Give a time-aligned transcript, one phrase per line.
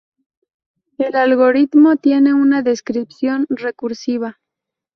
[0.97, 4.39] El algoritmo tiene una descripción recursiva.